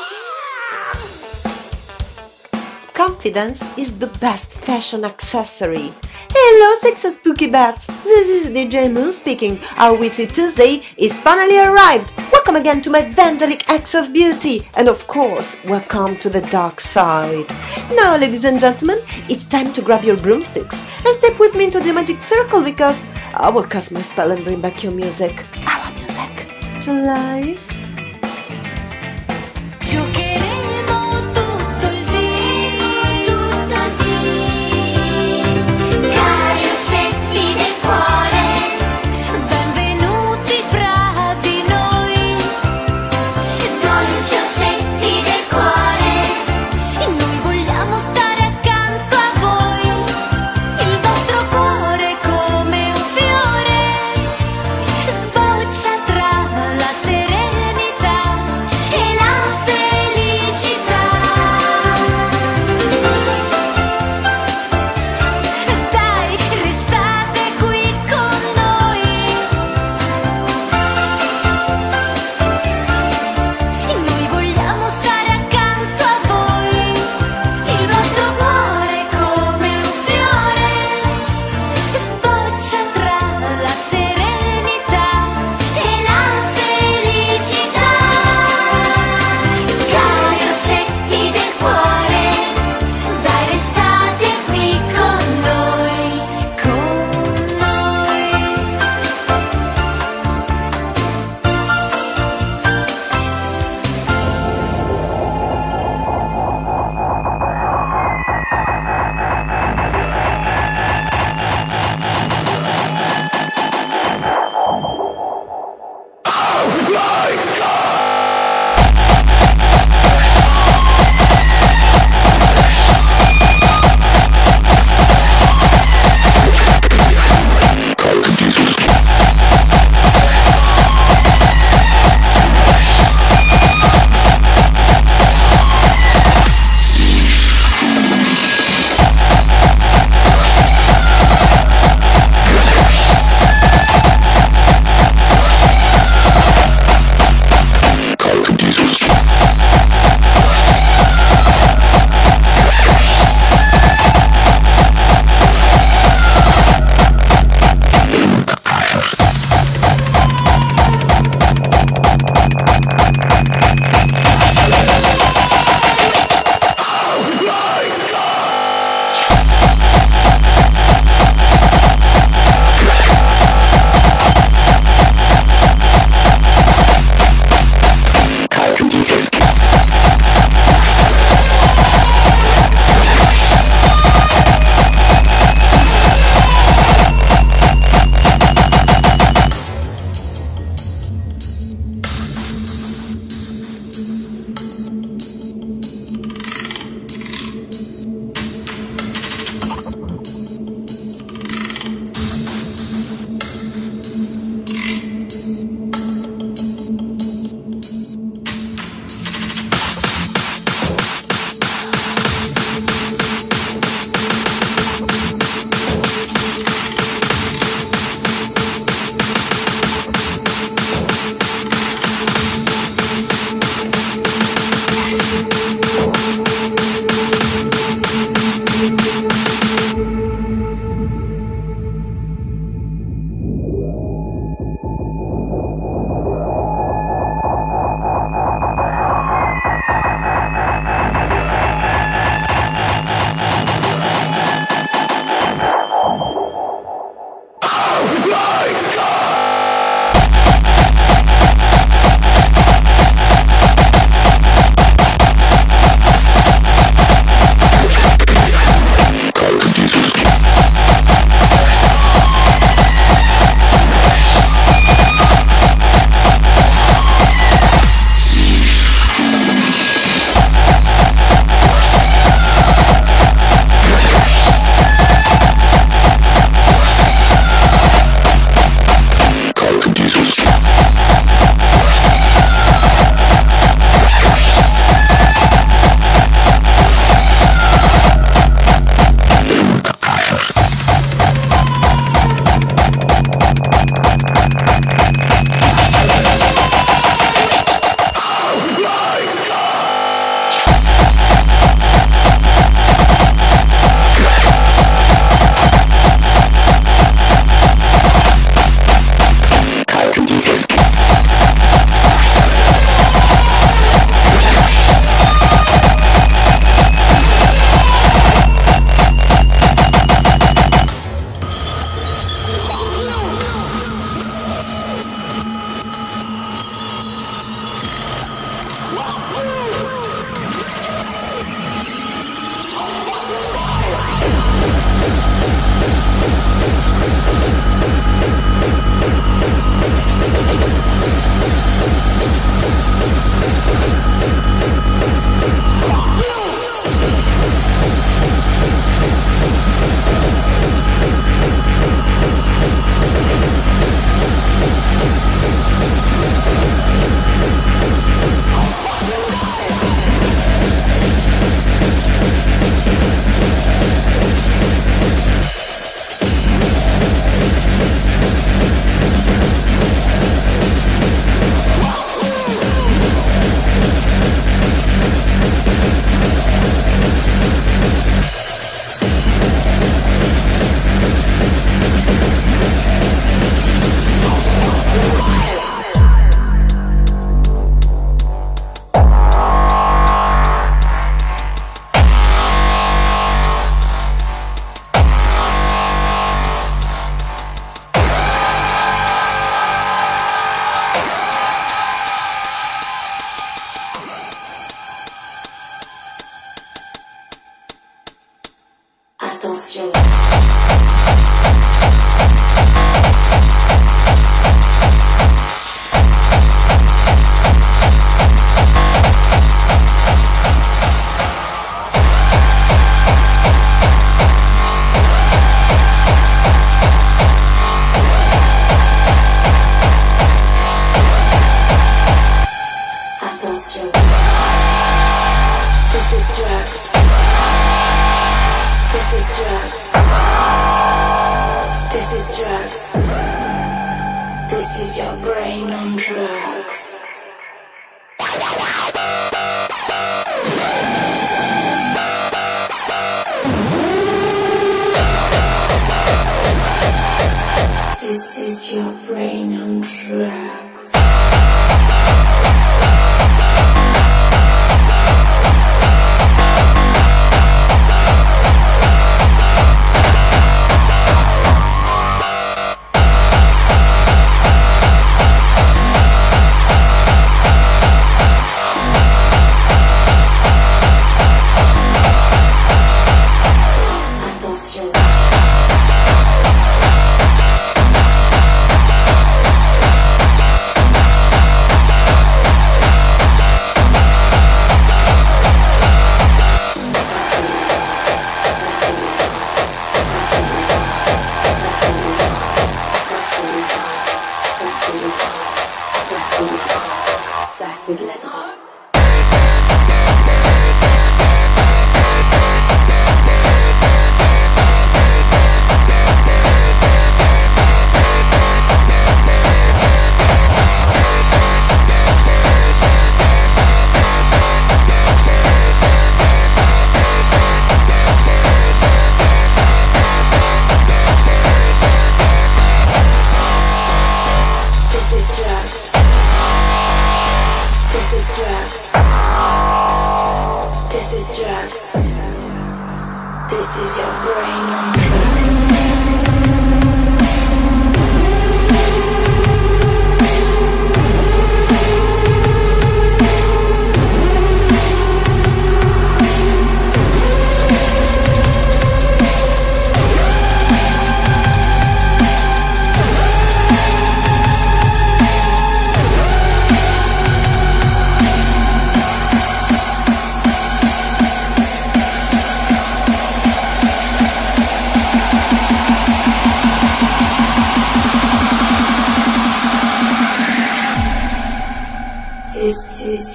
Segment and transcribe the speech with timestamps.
[0.00, 0.94] Ah!
[2.94, 5.92] Confidence is the best fashion accessory.
[6.30, 7.88] Hello, sex spooky bats!
[8.04, 9.58] This is DJ Moon speaking.
[9.78, 12.12] Our Witchy Tuesday is finally arrived.
[12.30, 16.78] Welcome again to my Vandalic Acts of Beauty, and of course, welcome to the dark
[16.78, 17.50] side.
[17.96, 21.80] Now, ladies and gentlemen, it's time to grab your broomsticks and step with me into
[21.80, 23.02] the magic circle because
[23.34, 25.77] I will cast my spell and bring back your music, ah!
[26.88, 27.67] your life.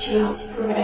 [0.06, 0.83] This is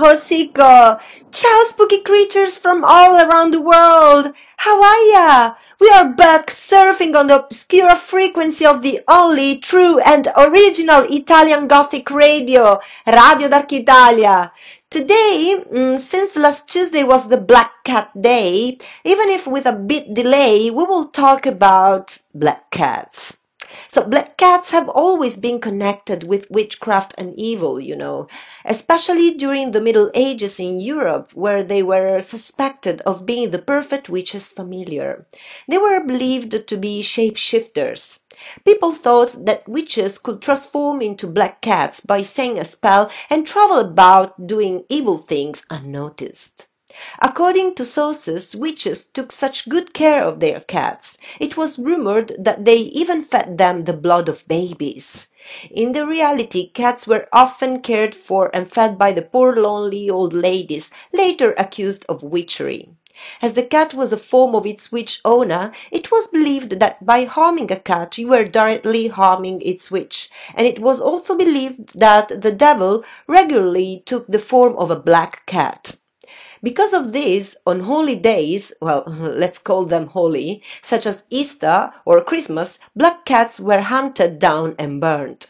[0.00, 0.98] Hosiko.
[1.30, 4.32] Ciao, spooky creatures from all around the world.
[4.56, 5.54] How are ya?
[5.78, 11.68] We are back surfing on the obscure frequency of the only true and original Italian
[11.68, 14.52] Gothic radio, Radio Dark Italia.
[14.90, 20.14] Today, mm, since last Tuesday was the Black Cat Day, even if with a bit
[20.14, 23.36] delay, we will talk about black cats.
[23.90, 28.28] So black cats have always been connected with witchcraft and evil, you know,
[28.64, 34.08] especially during the Middle Ages in Europe, where they were suspected of being the perfect
[34.08, 35.26] witch's familiar.
[35.66, 38.20] They were believed to be shapeshifters.
[38.64, 43.80] People thought that witches could transform into black cats by saying a spell and travel
[43.80, 46.69] about doing evil things unnoticed.
[47.20, 51.16] According to sources, witches took such good care of their cats.
[51.38, 55.26] It was rumored that they even fed them the blood of babies.
[55.70, 60.32] In the reality, cats were often cared for and fed by the poor lonely old
[60.32, 62.90] ladies, later accused of witchery.
[63.42, 67.24] As the cat was a form of its witch owner, it was believed that by
[67.24, 72.40] harming a cat you were directly harming its witch, and it was also believed that
[72.40, 75.96] the devil regularly took the form of a black cat.
[76.62, 82.22] Because of this, on holy days, well, let's call them holy, such as Easter or
[82.22, 85.46] Christmas, black cats were hunted down and burned.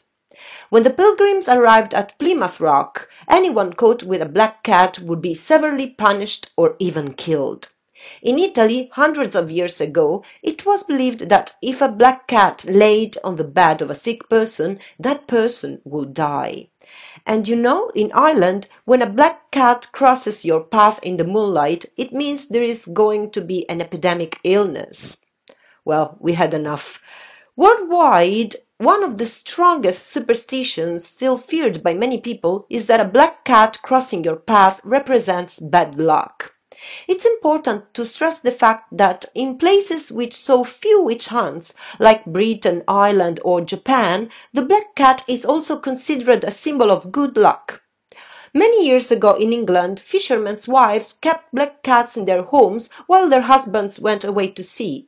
[0.71, 5.35] When the pilgrims arrived at Plymouth Rock, anyone caught with a black cat would be
[5.35, 7.69] severely punished or even killed.
[8.23, 13.19] In Italy, hundreds of years ago, it was believed that if a black cat laid
[13.23, 16.69] on the bed of a sick person, that person would die.
[17.27, 21.87] And you know, in Ireland, when a black cat crosses your path in the moonlight,
[21.97, 25.17] it means there is going to be an epidemic illness.
[25.85, 27.01] Well, we had enough.
[27.57, 33.45] Worldwide, one of the strongest superstitions still feared by many people is that a black
[33.45, 36.55] cat crossing your path represents bad luck.
[37.07, 42.25] It's important to stress the fact that in places with so few witch hunts, like
[42.25, 47.83] Britain, Ireland, or Japan, the black cat is also considered a symbol of good luck.
[48.53, 53.43] Many years ago in England, fishermen's wives kept black cats in their homes while their
[53.43, 55.07] husbands went away to sea.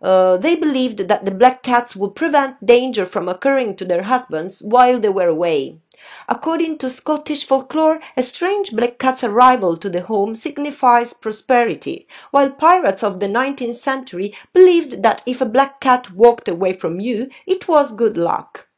[0.00, 4.60] Uh, they believed that the black cats would prevent danger from occurring to their husbands
[4.62, 5.78] while they were away.
[6.28, 12.50] According to Scottish folklore, a strange black cat's arrival to the home signifies prosperity, while
[12.50, 17.28] pirates of the 19th century believed that if a black cat walked away from you,
[17.46, 18.68] it was good luck.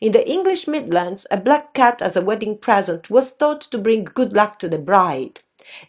[0.00, 4.04] In the English Midlands, a black cat as a wedding present was thought to bring
[4.04, 5.40] good luck to the bride.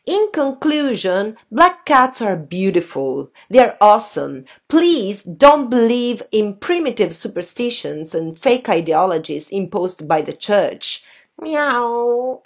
[0.06, 3.32] In conclusion, black cats are beautiful.
[3.50, 4.46] They're awesome.
[4.68, 11.04] Please don't believe in primitive superstitions and fake ideologies imposed by the church.
[11.40, 12.42] Meow.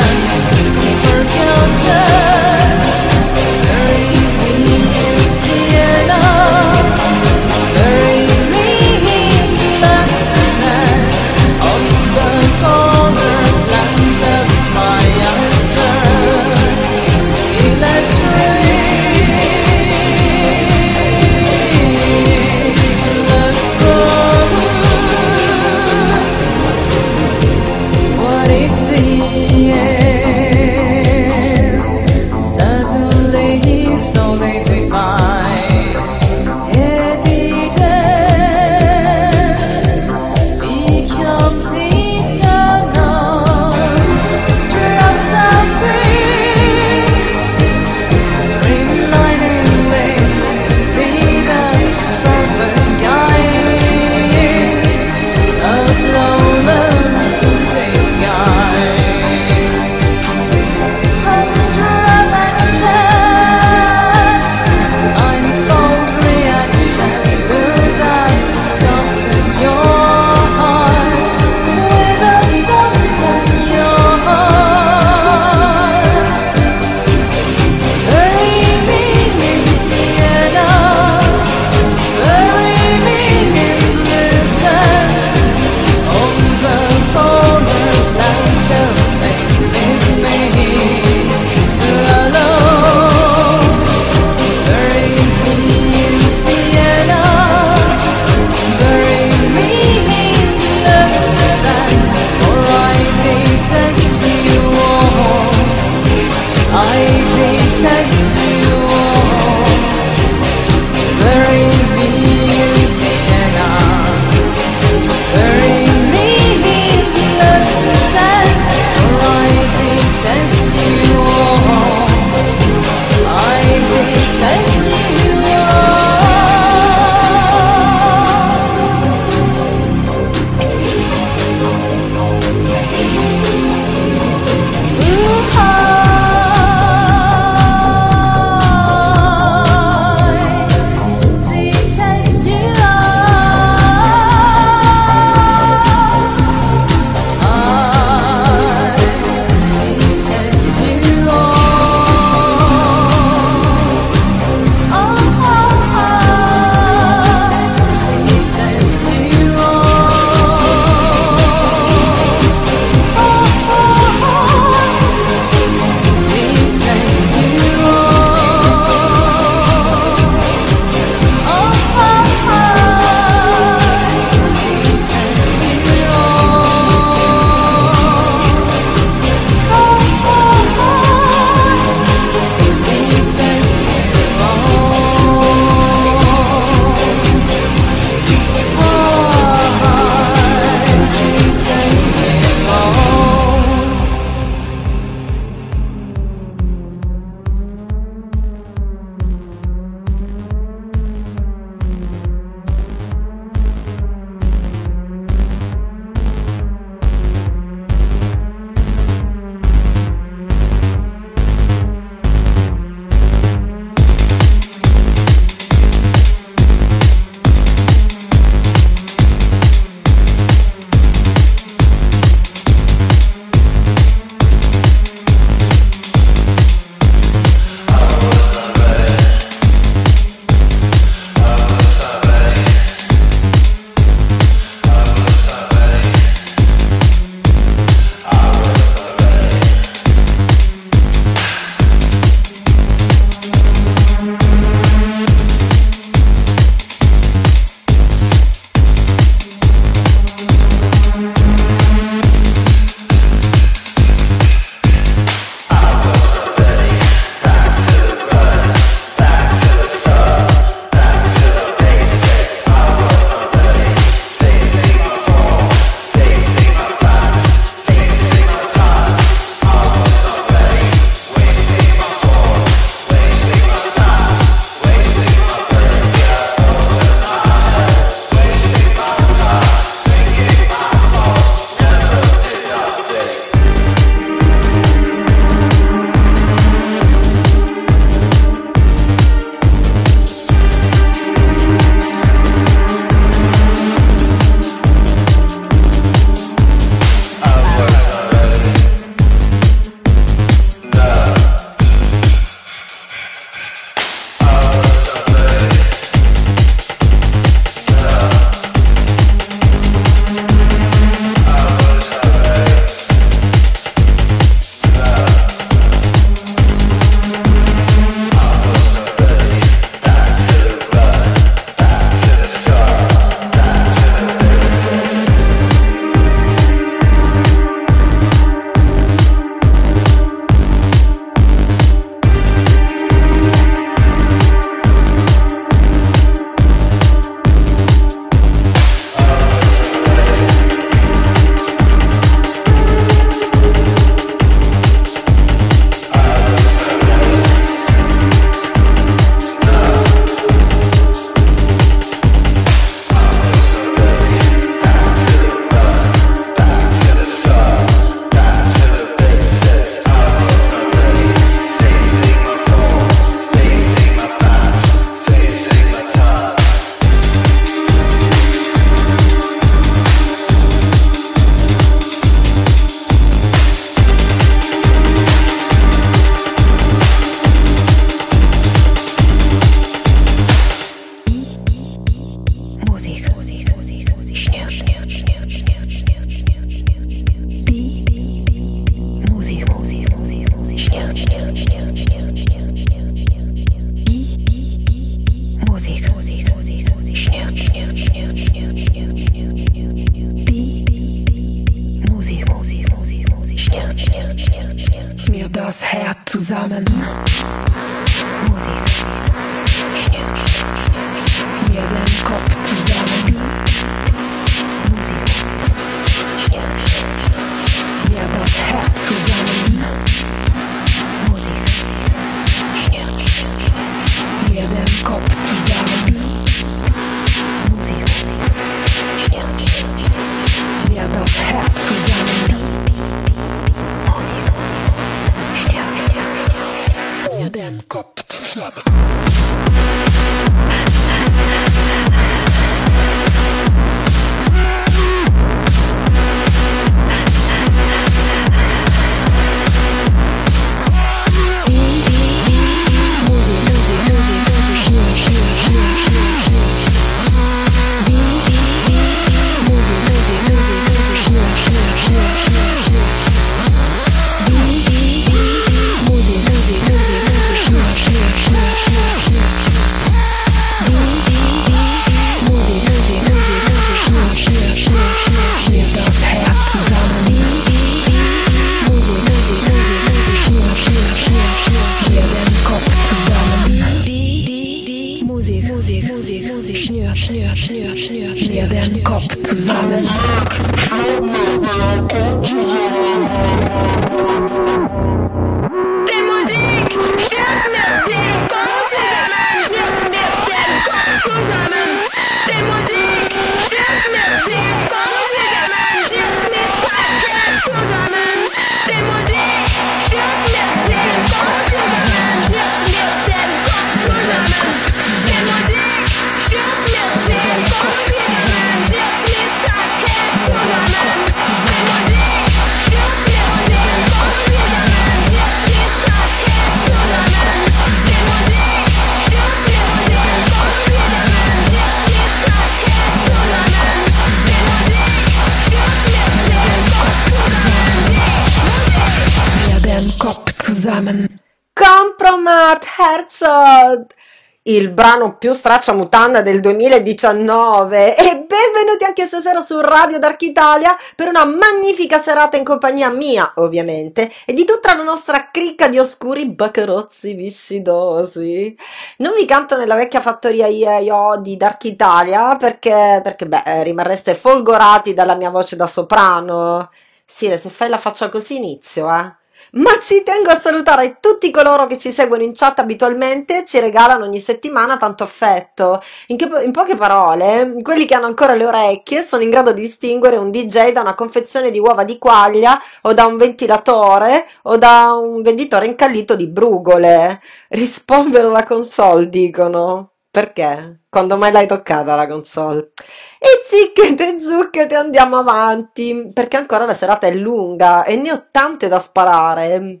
[544.64, 551.26] Il brano più stracciamutanda del 2019 e benvenuti anche stasera su Radio Dark Italia per
[551.26, 556.48] una magnifica serata in compagnia mia, ovviamente, e di tutta la nostra cricca di oscuri
[556.48, 558.78] baccarozzi viscidosi.
[559.16, 565.12] Non vi canto nella vecchia fattoria IAIO di Dark Italia perché, perché beh, rimarreste folgorati
[565.12, 566.88] dalla mia voce da soprano.
[567.26, 569.41] Sire, se fai la faccia così inizio, eh.
[569.74, 573.80] Ma ci tengo a salutare tutti coloro che ci seguono in chat abitualmente e ci
[573.80, 576.02] regalano ogni settimana tanto affetto.
[576.26, 579.80] In, che- in poche parole, quelli che hanno ancora le orecchie sono in grado di
[579.80, 584.76] distinguere un DJ da una confezione di uova di quaglia o da un ventilatore o
[584.76, 587.40] da un venditore incallito di brugole.
[587.68, 590.11] Rispolvero la console, dicono.
[590.32, 591.00] Perché?
[591.10, 592.92] Quando mai l'hai toccata la console?
[593.38, 598.88] E zicchete zucchete andiamo avanti, perché ancora la serata è lunga e ne ho tante
[598.88, 600.00] da sparare.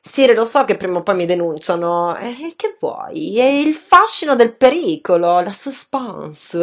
[0.00, 2.16] Sire, lo so che prima o poi mi denunciano.
[2.16, 3.38] E che vuoi?
[3.38, 6.58] È il fascino del pericolo, la suspense.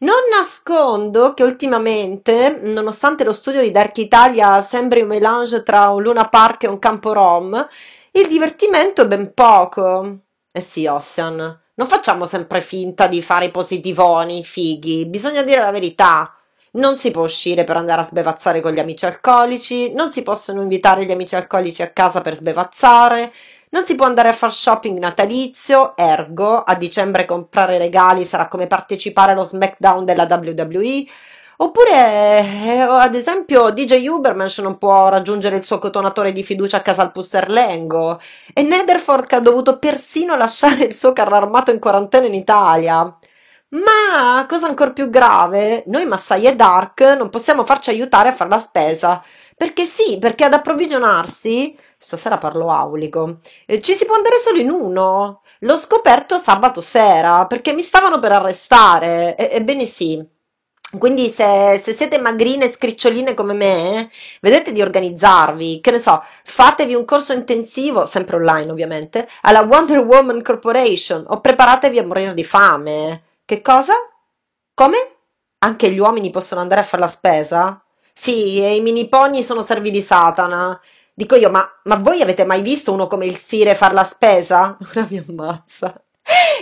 [0.00, 6.02] Non nascondo che ultimamente, nonostante lo studio di Dark Italia sembri un melange tra un
[6.02, 7.64] Luna Park e un campo rom,
[8.10, 10.18] il divertimento è ben poco.
[10.52, 15.70] Eh sì, Ossian, non facciamo sempre finta di fare i positivoni, fighi, bisogna dire la
[15.70, 16.32] verità.
[16.72, 20.60] Non si può uscire per andare a sbevazzare con gli amici alcolici, non si possono
[20.60, 23.32] invitare gli amici alcolici a casa per sbevazzare,
[23.70, 28.66] non si può andare a fare shopping natalizio, ergo a dicembre comprare regali sarà come
[28.66, 31.04] partecipare allo SmackDown della WWE,
[31.60, 36.82] oppure eh, ad esempio DJ Ubermensch non può raggiungere il suo cotonatore di fiducia a
[36.82, 38.20] casa al Pusterlengo
[38.54, 43.16] e Netherfork ha dovuto persino lasciare il suo carro armato in quarantena in Italia.
[43.70, 48.48] Ma, cosa ancora più grave, noi Massai e Dark non possiamo farci aiutare a fare
[48.50, 49.22] la spesa.
[49.56, 54.70] Perché sì, perché ad approvvigionarsi, stasera parlo aulico, eh, ci si può andare solo in
[54.70, 55.42] uno.
[55.60, 59.36] L'ho scoperto sabato sera, perché mi stavano per arrestare.
[59.36, 60.36] E- ebbene sì.
[60.96, 66.22] Quindi se, se siete magrine e scriccioline come me, vedete di organizzarvi, che ne so,
[66.44, 72.32] fatevi un corso intensivo, sempre online ovviamente, alla Wonder Woman Corporation o preparatevi a morire
[72.32, 73.22] di fame.
[73.44, 73.92] Che cosa?
[74.72, 74.96] Come?
[75.58, 77.82] Anche gli uomini possono andare a fare la spesa?
[78.10, 80.80] Sì, e i mini pony sono servi di Satana.
[81.12, 84.78] Dico io, ma, ma voi avete mai visto uno come il Sire far la spesa?
[84.94, 85.92] Ora mi ammazza.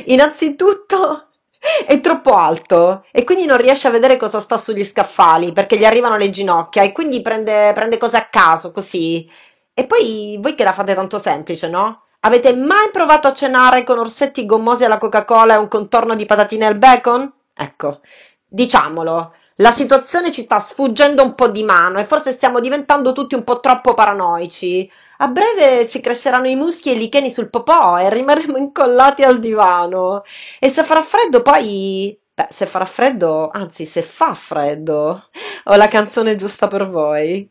[0.07, 1.29] Innanzitutto
[1.87, 5.85] è troppo alto e quindi non riesce a vedere cosa sta sugli scaffali perché gli
[5.85, 9.29] arrivano le ginocchia e quindi prende, prende cose a caso così.
[9.75, 12.05] E poi voi che la fate tanto semplice, no?
[12.21, 16.67] Avete mai provato a cenare con orsetti gommosi alla Coca-Cola e un contorno di patatine
[16.67, 17.31] al bacon?
[17.55, 18.01] Ecco,
[18.49, 23.35] diciamolo, la situazione ci sta sfuggendo un po' di mano e forse stiamo diventando tutti
[23.35, 24.91] un po' troppo paranoici.
[25.19, 29.39] A breve ci cresceranno i muschi e i licheni sul popò e rimarremo incollati al
[29.39, 30.23] divano.
[30.59, 32.19] E se farà freddo poi...
[32.35, 35.31] Beh, se farà freddo, anzi, se fa freddo,
[35.65, 37.49] ho la canzone giusta per voi.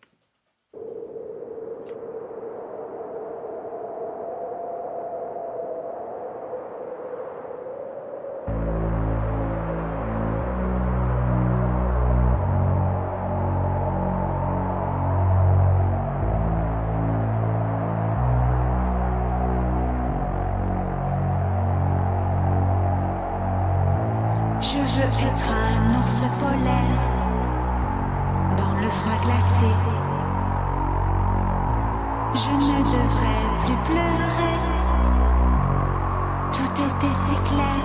[36.52, 37.82] Tout était si clair.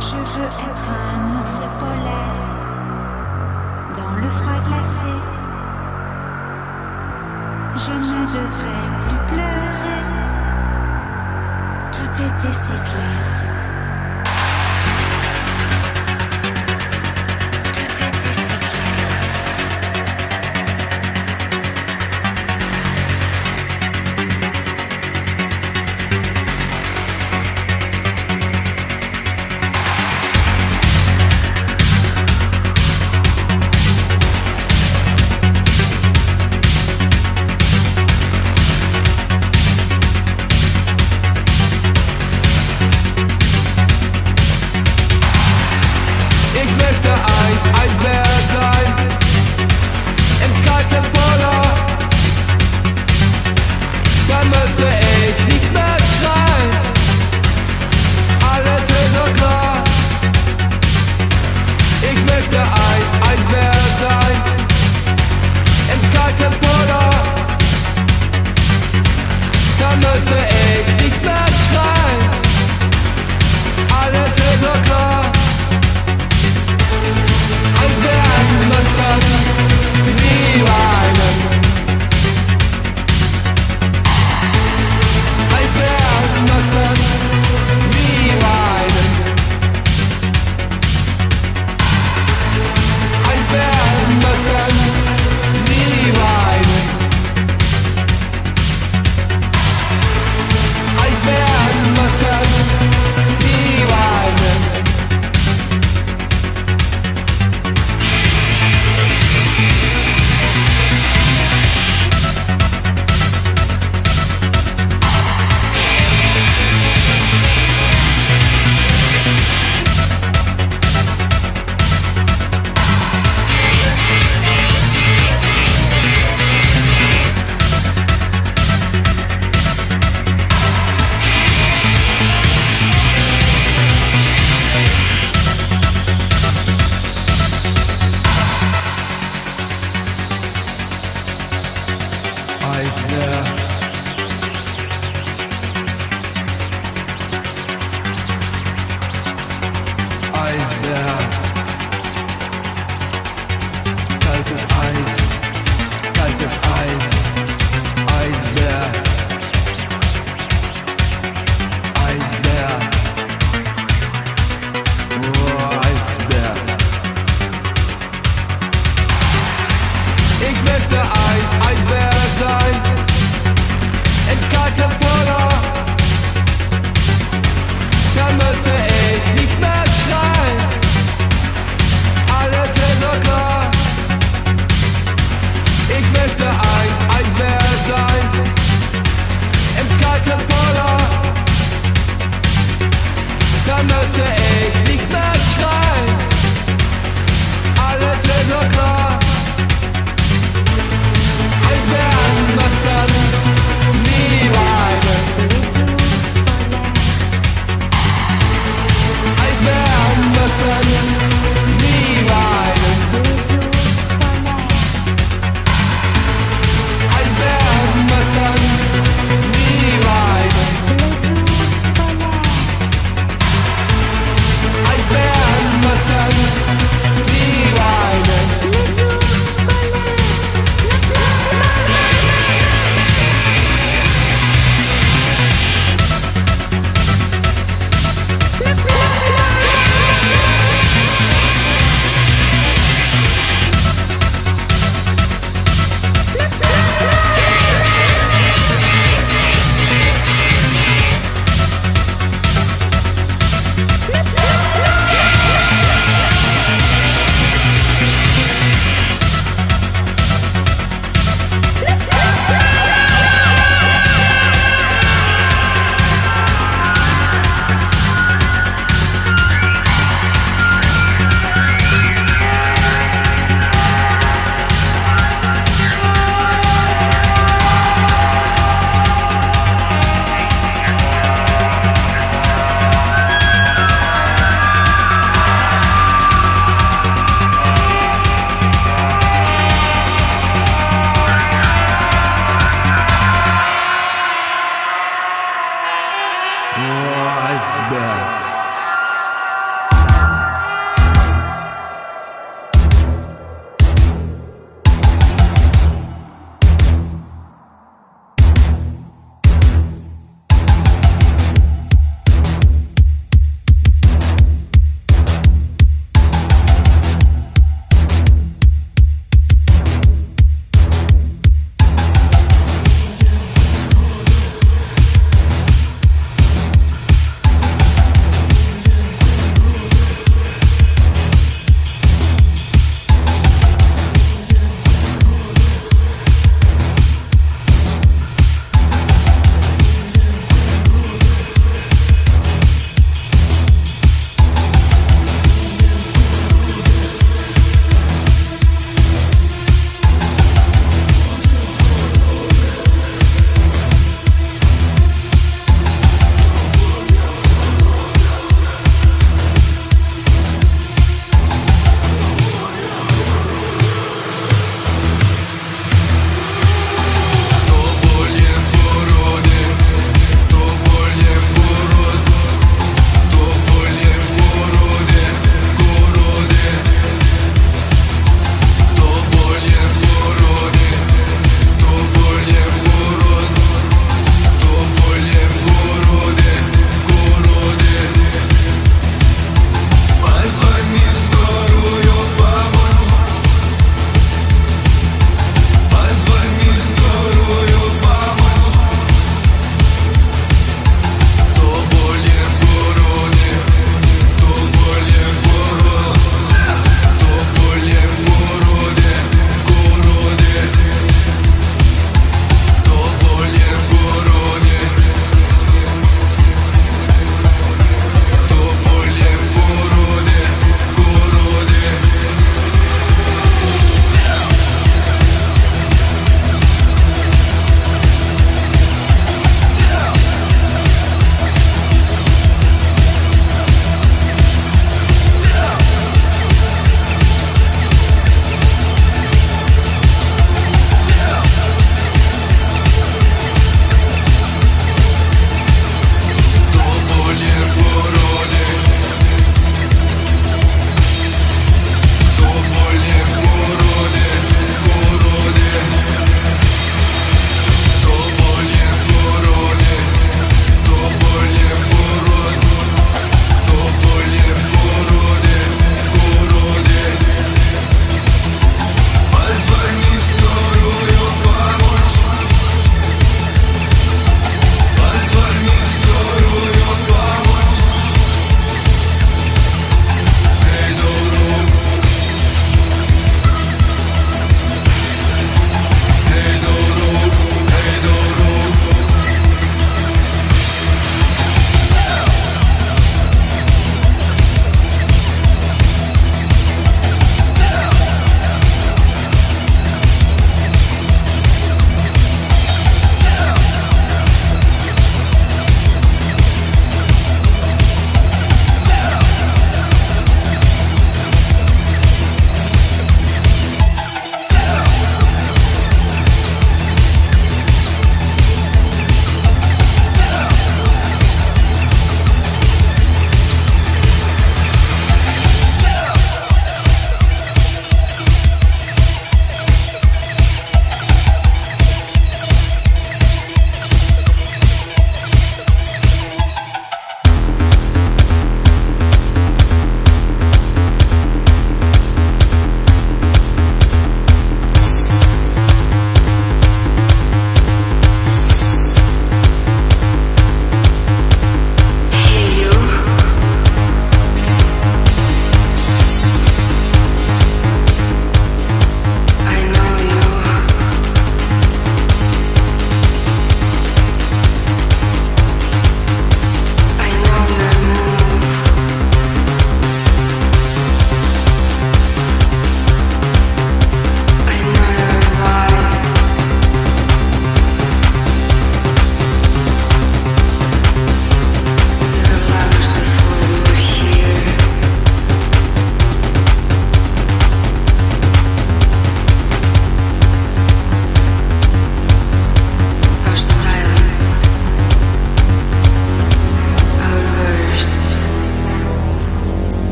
[0.00, 2.48] Je veux être un ours polaire
[3.96, 5.14] dans le froid glacé.
[7.76, 10.02] Je ne devrais plus pleurer.
[11.92, 13.47] Tout était si clair.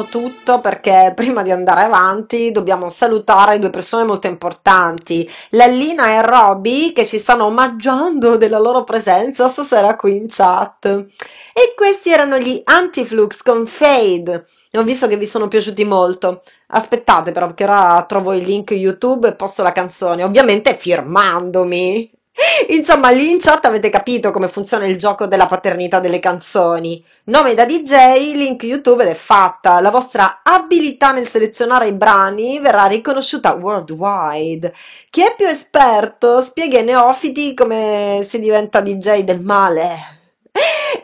[0.00, 6.22] Fermiamo tutto perché prima di andare avanti dobbiamo salutare due persone molto importanti, Lallina e
[6.22, 10.86] Roby, che ci stanno omaggiando della loro presenza stasera qui in chat.
[10.86, 14.46] E questi erano gli Antiflux con Fade.
[14.74, 16.40] Ho visto che vi sono piaciuti molto.
[16.68, 22.19] Aspettate però, perché ora trovo il link YouTube e posto la canzone, ovviamente firmandomi.
[22.68, 27.04] Insomma, lì in chat avete capito come funziona il gioco della paternità delle canzoni.
[27.24, 29.80] Nome da DJ, link YouTube ed è fatta.
[29.80, 34.74] La vostra abilità nel selezionare i brani verrà riconosciuta worldwide.
[35.10, 40.19] Chi è più esperto spiega ai neofiti come si diventa DJ del male.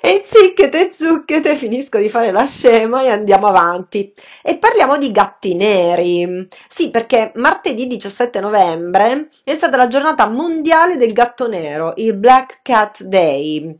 [0.07, 4.15] E zicchete zucchete, finisco di fare la scema e andiamo avanti.
[4.41, 6.47] E parliamo di gatti neri.
[6.69, 12.61] Sì, perché martedì 17 novembre è stata la giornata mondiale del gatto nero, il Black
[12.63, 13.77] Cat Day.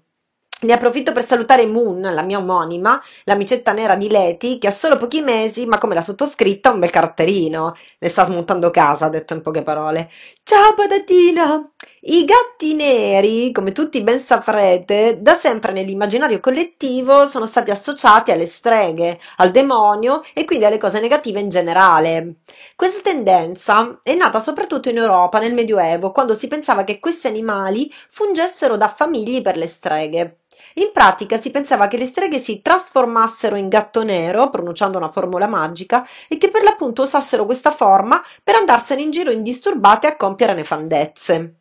[0.62, 4.97] Ne approfitto per salutare Moon, la mia omonima, l'amicetta nera di Leti, che ha solo
[4.97, 7.77] pochi mesi, ma come la sottoscritta, ha un bel caratterino.
[8.01, 10.11] Ne sta smontando casa, detto in poche parole.
[10.43, 11.70] Ciao patatina!
[12.09, 18.46] I gatti neri, come tutti ben saprete, da sempre nell'immaginario collettivo sono stati associati alle
[18.46, 22.36] streghe, al demonio e quindi alle cose negative in generale.
[22.76, 27.92] Questa tendenza è nata soprattutto in Europa nel Medioevo, quando si pensava che questi animali
[28.09, 30.38] fungessero da famigli per le streghe.
[30.74, 35.46] In pratica si pensava che le streghe si trasformassero in gatto nero, pronunciando una formula
[35.46, 40.54] magica, e che per l'appunto usassero questa forma per andarsene in giro indisturbate a compiere
[40.54, 41.57] nefandezze.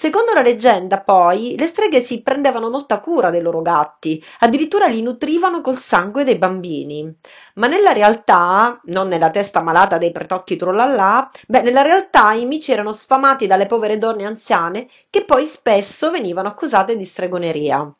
[0.00, 5.02] Secondo la leggenda, poi, le streghe si prendevano molta cura dei loro gatti, addirittura li
[5.02, 7.14] nutrivano col sangue dei bambini.
[7.56, 12.72] Ma nella realtà, non nella testa malata dei pretocchi trollallà, beh, nella realtà i mici
[12.72, 17.94] erano sfamati dalle povere donne anziane che poi spesso venivano accusate di stregoneria.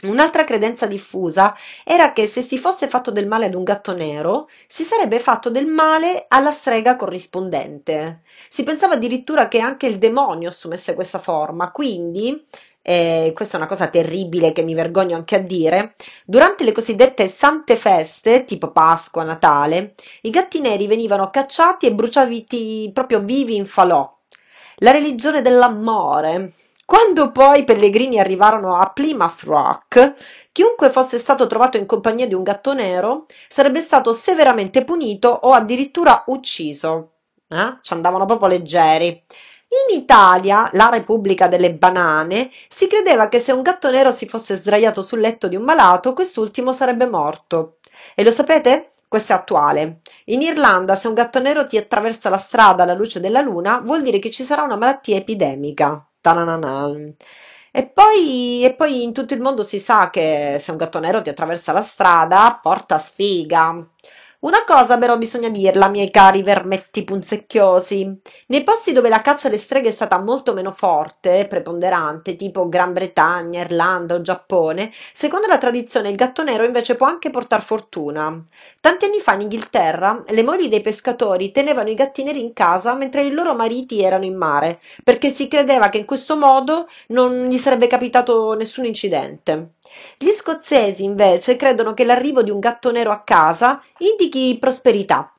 [0.00, 4.48] Un'altra credenza diffusa era che se si fosse fatto del male ad un gatto nero,
[4.68, 8.22] si sarebbe fatto del male alla strega corrispondente.
[8.48, 12.44] Si pensava addirittura che anche il demonio assumesse questa forma, quindi,
[12.80, 15.94] e questa è una cosa terribile che mi vergogno anche a dire,
[16.24, 22.88] durante le cosiddette sante feste, tipo Pasqua, Natale, i gatti neri venivano cacciati e bruciati
[22.94, 24.16] proprio vivi in falò.
[24.76, 26.52] La religione dell'amore,
[26.88, 30.14] quando poi i pellegrini arrivarono a Plymouth Rock,
[30.52, 35.52] chiunque fosse stato trovato in compagnia di un gatto nero sarebbe stato severamente punito o
[35.52, 37.16] addirittura ucciso.
[37.46, 37.76] Eh?
[37.82, 39.08] Ci andavano proprio leggeri.
[39.08, 44.54] In Italia, la Repubblica delle Banane, si credeva che se un gatto nero si fosse
[44.54, 47.80] sdraiato sul letto di un malato, quest'ultimo sarebbe morto.
[48.14, 48.88] E lo sapete?
[49.06, 50.00] Questo è attuale.
[50.26, 54.00] In Irlanda, se un gatto nero ti attraversa la strada alla luce della luna, vuol
[54.00, 56.07] dire che ci sarà una malattia epidemica.
[56.28, 57.14] Tanananan.
[57.70, 61.22] E poi, e poi in tutto il mondo si sa che se un gatto nero
[61.22, 63.86] ti attraversa la strada, porta sfiga.
[64.40, 68.20] Una cosa però bisogna dirla, miei cari vermetti punzecchiosi.
[68.46, 72.92] Nei posti dove la caccia alle streghe è stata molto meno forte, preponderante, tipo Gran
[72.92, 78.40] Bretagna, Irlanda o Giappone, secondo la tradizione il gatto nero invece può anche portar fortuna.
[78.80, 82.94] Tanti anni fa in Inghilterra le mogli dei pescatori tenevano i gatti neri in casa
[82.94, 87.48] mentre i loro mariti erano in mare, perché si credeva che in questo modo non
[87.48, 89.72] gli sarebbe capitato nessun incidente.
[90.16, 95.32] Gli scozzesi invece credono che l'arrivo di un gatto nero a casa indichi prosperità.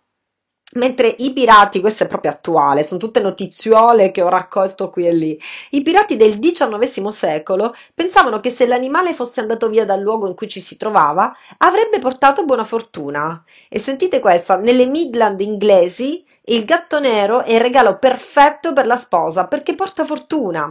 [0.73, 5.13] Mentre i pirati, questo è proprio attuale, sono tutte notiziole che ho raccolto qui e
[5.13, 5.41] lì.
[5.71, 10.35] I pirati del XIX secolo pensavano che se l'animale fosse andato via dal luogo in
[10.35, 13.43] cui ci si trovava, avrebbe portato buona fortuna.
[13.67, 18.97] E sentite questa, nelle Midland inglesi il gatto nero è il regalo perfetto per la
[18.97, 20.65] sposa perché porta fortuna.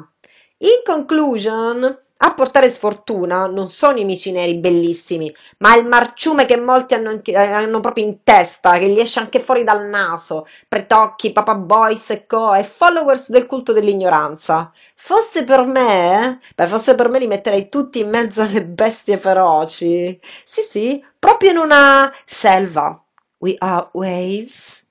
[0.58, 6.56] In conclusion, a portare sfortuna non sono i mici neri bellissimi, ma il marciume che
[6.56, 11.54] molti hanno, hanno, proprio in testa, che gli esce anche fuori dal naso, pretocchi, papa
[11.54, 14.72] boys e co, e followers del culto dell'ignoranza.
[14.96, 20.18] Fosse per me, beh, fosse per me li metterei tutti in mezzo alle bestie feroci.
[20.42, 23.00] Sì, sì, proprio in una selva.
[23.38, 24.86] We are waves.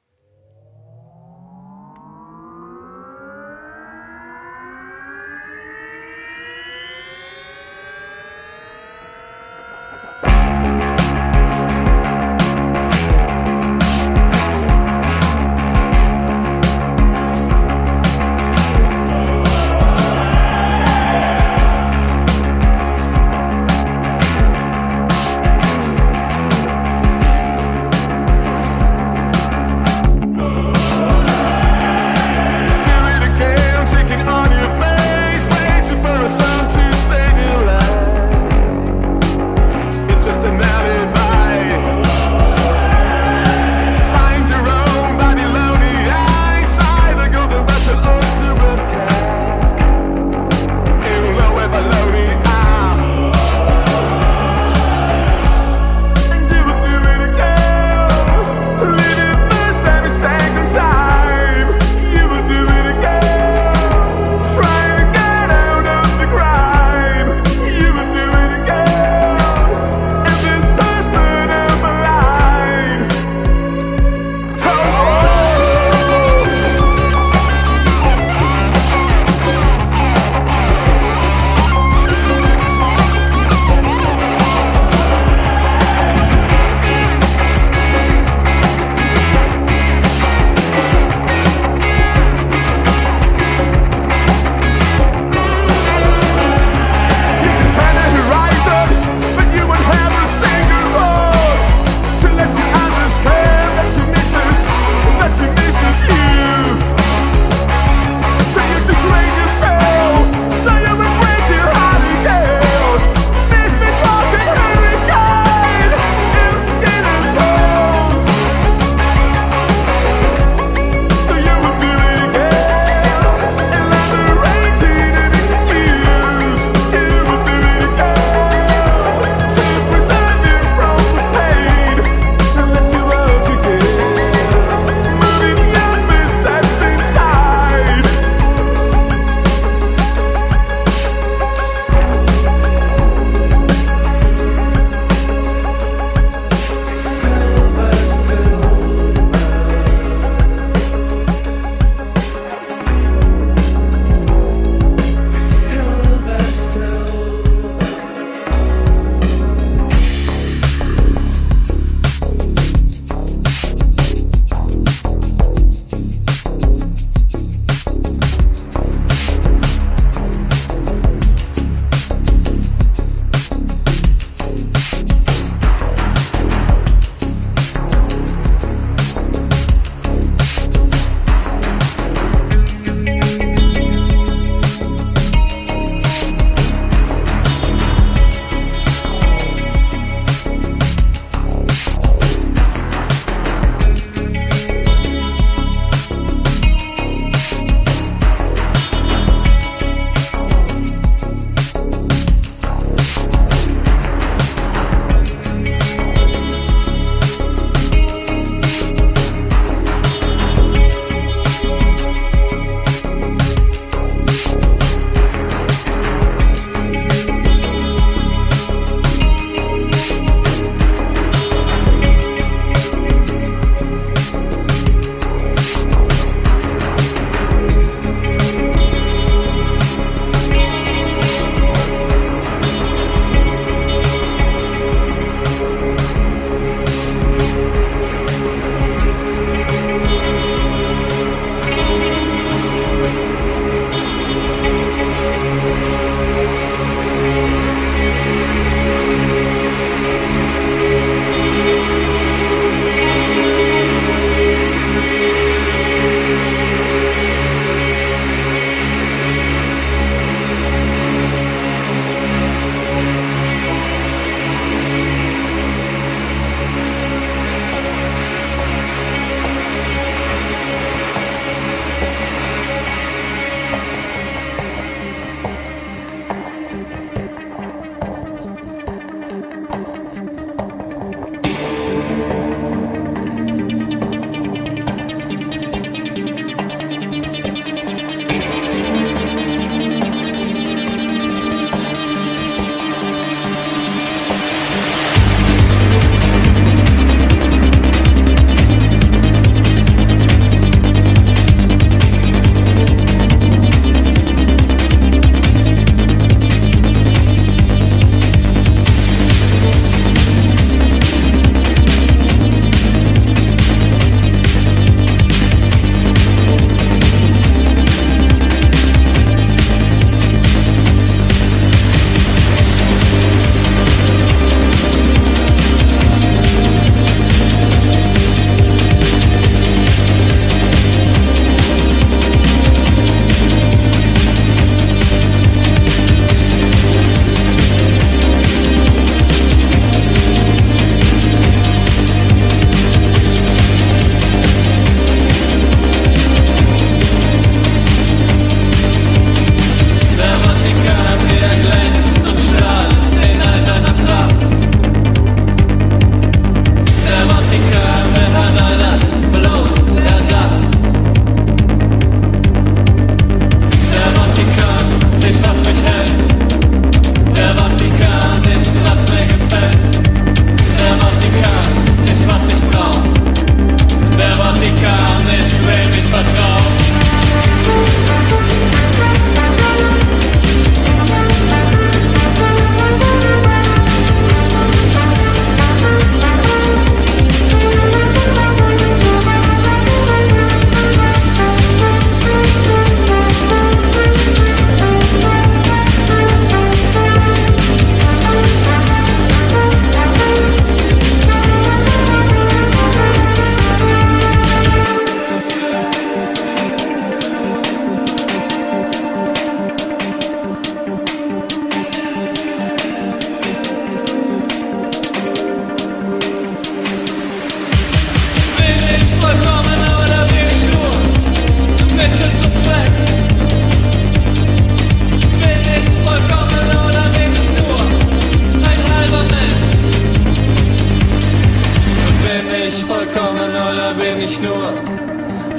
[433.97, 434.73] bin ich nur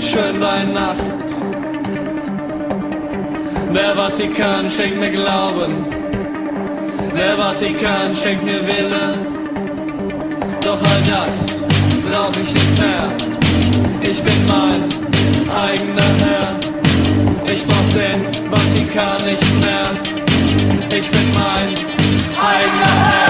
[0.00, 1.08] schön bei Nacht.
[3.74, 5.84] Der Vatikan schenkt mir Glauben,
[7.16, 9.18] der Vatikan schenkt mir Wille.
[10.64, 11.34] Doch all das
[12.08, 13.06] brauch ich nicht mehr.
[14.02, 14.82] Ich bin mein
[15.66, 16.48] eigener Herr.
[17.46, 18.20] Ich brauch den
[18.50, 19.88] Vatikan nicht mehr.
[20.98, 21.68] Ich bin mein
[22.38, 23.27] eigener Herr.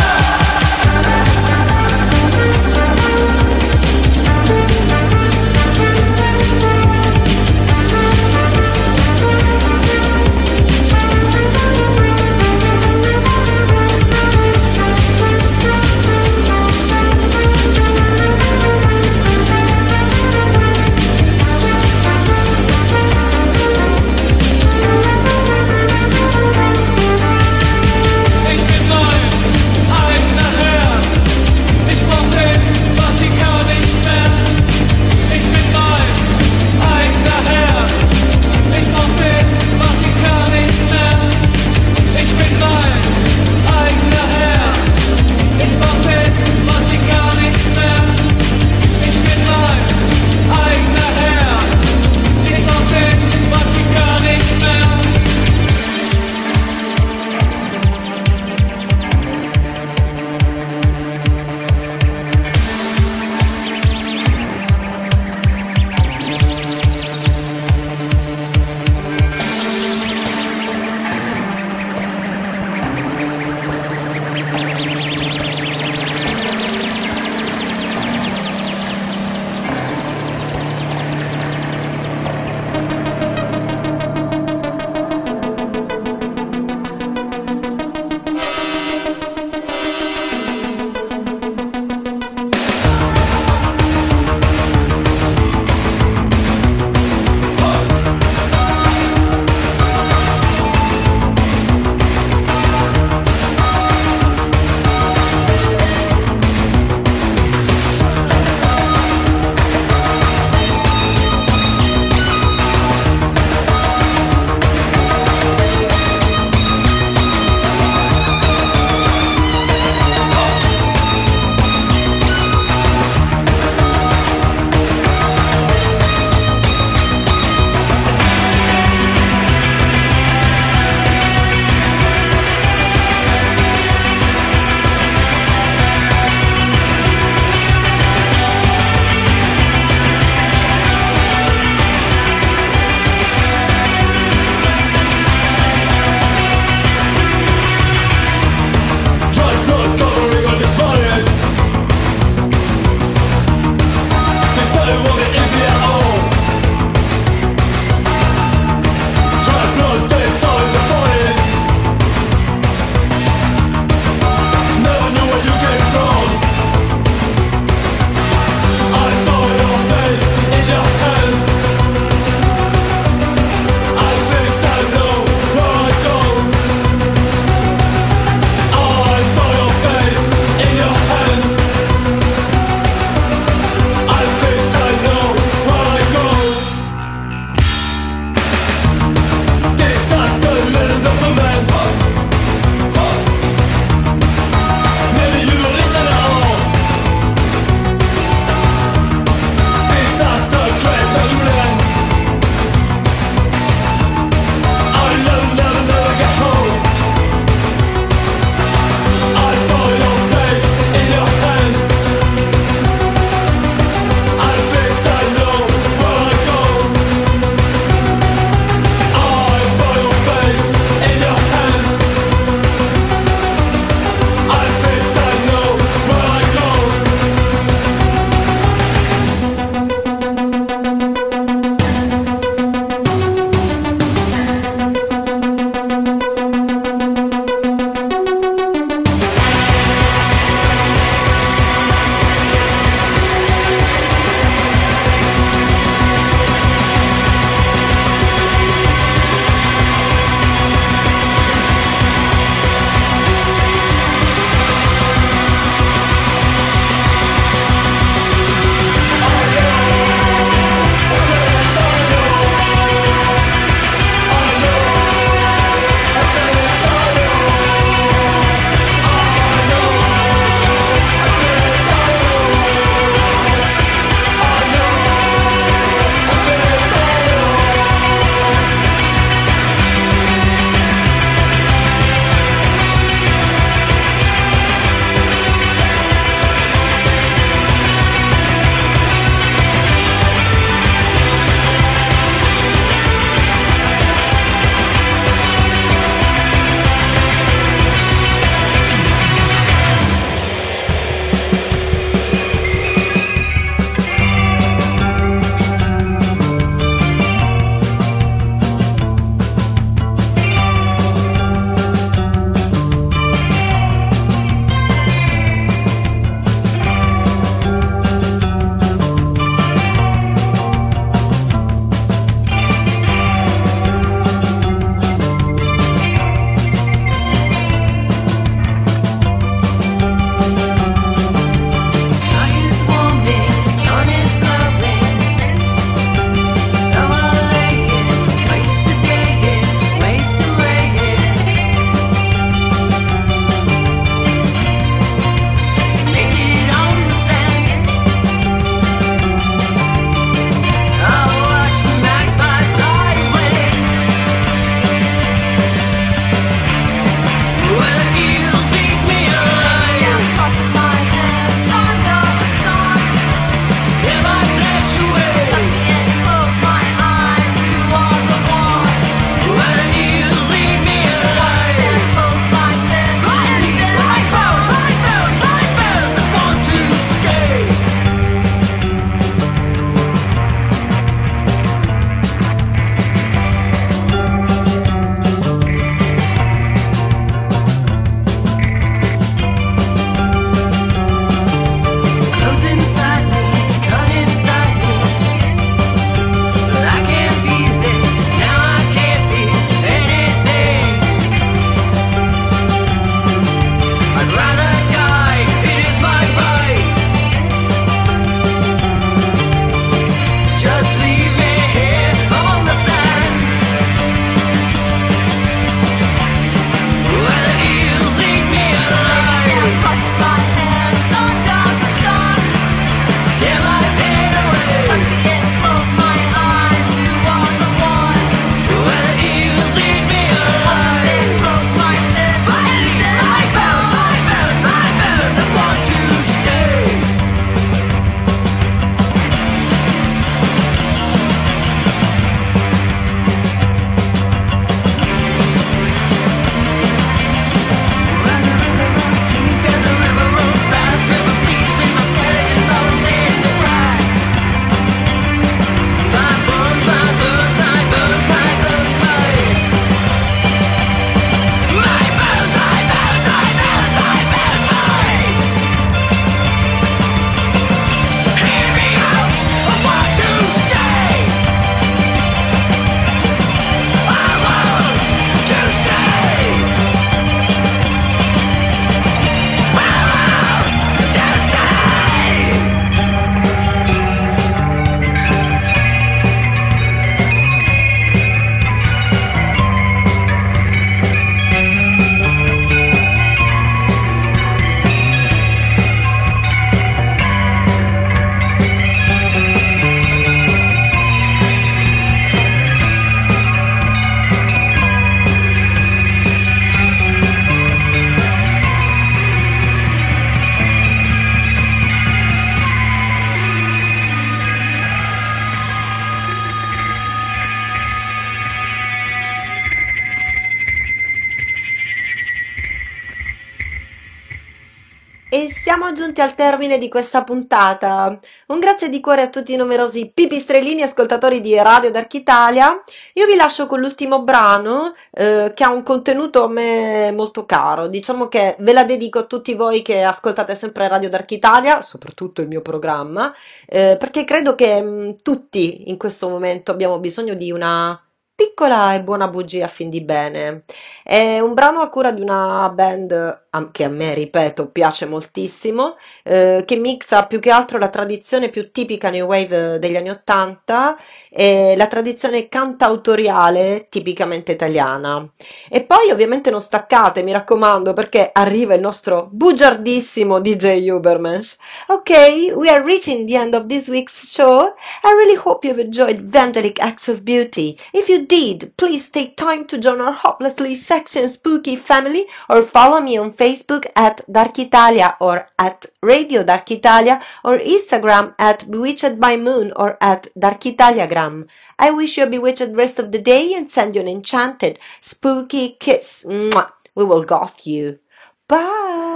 [525.98, 528.16] Giunti al termine di questa puntata.
[528.46, 532.80] Un grazie di cuore a tutti i numerosi pipistrellini ascoltatori di Radio Dark Italia.
[533.14, 537.88] Io vi lascio con l'ultimo brano eh, che ha un contenuto a me molto caro.
[537.88, 542.42] Diciamo che ve la dedico a tutti voi che ascoltate sempre Radio Dark Italia, soprattutto
[542.42, 543.34] il mio programma,
[543.66, 548.00] eh, perché credo che mh, tutti in questo momento abbiamo bisogno di una
[548.38, 550.62] piccola e buona bugia a fin di bene.
[551.02, 556.62] È un brano a cura di una band che a me, ripeto, piace moltissimo, eh,
[556.64, 560.96] che mixa più che altro la tradizione più tipica new wave degli anni Ottanta
[561.28, 565.28] e la tradizione cantautoriale tipicamente italiana.
[565.68, 571.56] E poi ovviamente non staccate, mi raccomando, perché arriva il nostro bugiardissimo DJ Ubermensch.
[571.88, 574.72] Ok, we are reaching the end of this week's show.
[575.02, 577.76] I really hope you've enjoyed Vandalic Acts of Beauty.
[577.92, 582.62] If you did, please take time to join our hopelessly sexy and spooky family or
[582.62, 588.70] follow me on Facebook at Dark Italia or at Radio Dark Italia or Instagram at
[588.70, 591.48] Bewitched by Moon or at Dark Italiagram.
[591.78, 595.76] I wish you a bewitched rest of the day and send you an enchanted, spooky
[595.80, 596.24] kiss.
[596.28, 596.72] Mwah.
[596.94, 598.00] We will goth you.
[598.48, 599.07] Bye.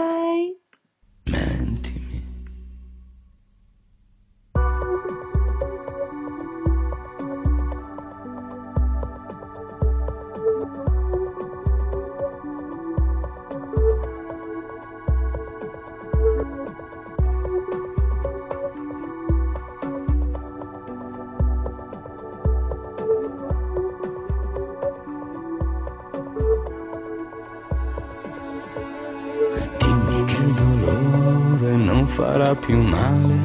[32.14, 33.36] Farà più male.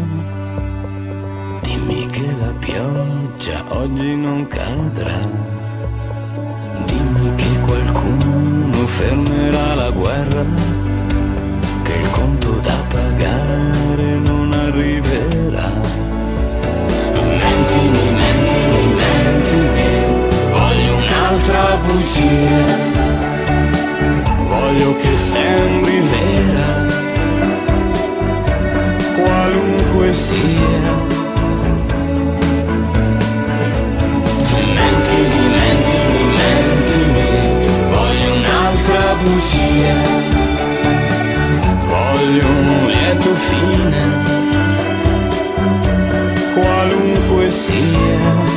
[1.62, 5.20] Dimmi che la pioggia oggi non cadrà.
[6.86, 10.44] Dimmi che qualcuno fermerà la guerra.
[11.84, 15.70] Che il conto da pagare non arriverà.
[17.44, 19.90] Mentimi, mentimi, mentimi.
[20.52, 22.98] Voglio un'altra bugia
[24.48, 26.87] voglio che sembri vera,
[30.18, 31.16] qualunque sia.
[34.76, 37.30] Mentimi, mentimi, mentimi,
[37.92, 39.98] voglio un'altra bugia,
[41.86, 44.04] voglio un lieto fine,
[46.54, 48.57] qualunque sia.